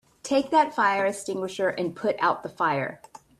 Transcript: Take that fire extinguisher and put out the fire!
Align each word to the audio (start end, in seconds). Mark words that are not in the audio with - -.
Take 0.23 0.49
that 0.49 0.73
fire 0.73 1.05
extinguisher 1.05 1.69
and 1.69 1.95
put 1.95 2.15
out 2.19 2.41
the 2.41 2.49
fire! 2.49 3.03